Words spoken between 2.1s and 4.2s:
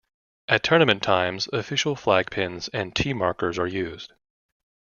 pins and tee markers are used.